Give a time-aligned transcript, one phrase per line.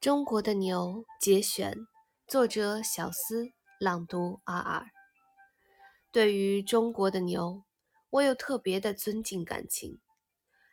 [0.00, 1.76] 中国的牛节选，
[2.26, 4.90] 作者小思，朗读 R R。
[6.10, 7.64] 对于中国的牛，
[8.08, 10.00] 我有特别的尊敬感情。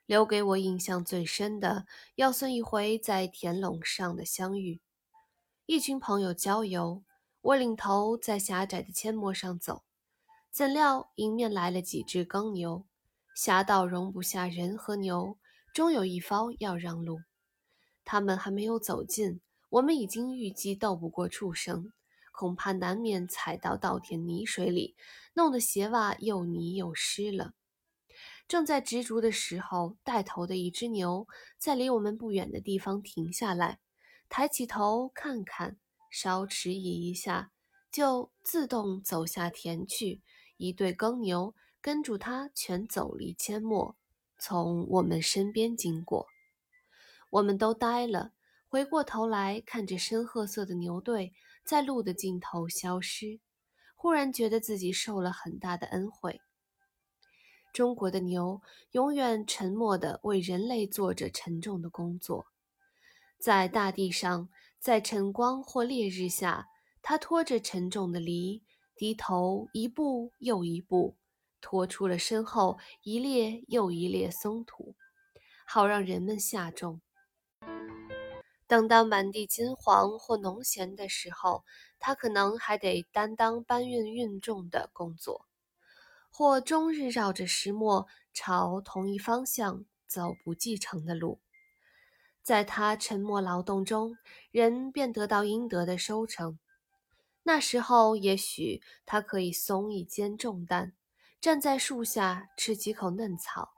[0.05, 1.85] 留给我印象最深的，
[2.15, 4.79] 要算一回在田垄上的相遇。
[5.65, 7.03] 一群朋友郊游，
[7.41, 9.83] 我领头在狭窄的阡陌上走，
[10.49, 12.85] 怎料迎面来了几只耕牛，
[13.35, 15.37] 狭道容不下人和牛，
[15.73, 17.19] 终有一方要让路。
[18.09, 21.91] 他们还没有走近，我们已经预计斗不过畜生，
[22.31, 24.95] 恐怕难免踩到稻田泥水里，
[25.33, 27.53] 弄得鞋袜又泥又湿了。
[28.47, 33.79] 正在执着的时候，带头的一只牛在离我们不远的地方停下来，
[34.29, 35.75] 抬起头看看，
[36.09, 37.51] 稍迟疑一下，
[37.91, 40.21] 就自动走下田去。
[40.55, 43.97] 一对耕牛跟住它，全走离阡陌，
[44.39, 46.25] 从我们身边经过。
[47.29, 48.31] 我们都呆了，
[48.67, 51.33] 回过头来看着深褐色的牛队
[51.65, 53.39] 在路的尽头消失，
[53.95, 56.39] 忽然觉得自己受了很大的恩惠。
[57.73, 62.47] 中国的牛永远沉默地为人类做着沉重的工作，
[63.37, 66.67] 在大地上，在晨光或烈日下，
[67.01, 68.63] 它拖着沉重的犁，
[68.95, 71.17] 低头一步又一步，
[71.61, 74.95] 拖出了身后一列又一列松土，
[75.67, 77.01] 好让人们下种。
[78.67, 81.63] 等到满地金黄或农闲的时候，
[81.99, 85.45] 他可能还得担当搬运运重的工作，
[86.29, 91.39] 或终日绕着石磨朝同一方向走不继承的路。
[92.43, 94.17] 在他沉默劳动中，
[94.51, 96.59] 人便得到应得的收成。
[97.43, 100.91] 那时候，也许他可以松一肩重担，
[101.39, 103.71] 站在树下吃几口嫩草，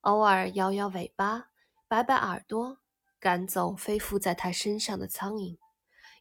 [0.00, 1.50] 偶尔摇摇尾巴，
[1.86, 2.78] 摆摆耳朵。
[3.20, 5.58] 赶走飞附在他身上的苍蝇，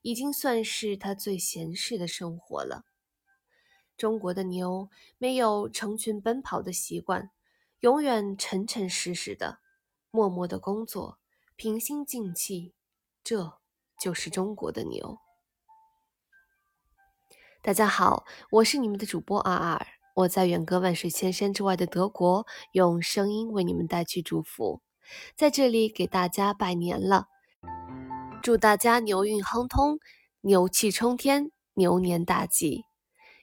[0.02, 2.84] 已经算是他最闲适的生活了。
[3.96, 7.32] 中国的牛没有成群奔跑的习惯，
[7.80, 9.60] 永远沉沉实实的，
[10.12, 11.20] 默默的工作，
[11.56, 12.74] 平心静气。
[13.24, 13.60] 这
[13.98, 15.20] 就是中国的牛。
[17.62, 24.82] 大家好，我是你们的主播阿尔，我在远隔万水千山之外的德国，用声音为你们带去祝福。
[25.36, 27.28] 在这里给大家拜年了，
[28.42, 30.00] 祝大家牛运亨通，
[30.42, 32.84] 牛气冲天，牛年大吉！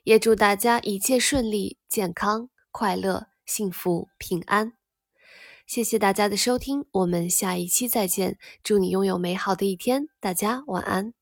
[0.04, 4.72] 也祝大家一切顺利、健康、快乐、幸福、平安。
[5.66, 8.38] 谢谢大家的收听，我们下一期再见。
[8.62, 11.12] 祝你拥有美好的一天，大家晚安。